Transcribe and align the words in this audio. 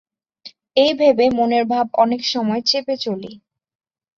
এই 0.77 0.91
ভেবে 0.93 1.25
মনের 1.37 1.65
ভাব 1.65 1.85
অনেক 1.95 2.21
সময় 2.25 2.61
চেপে 2.61 2.95
চলি। 2.97 3.31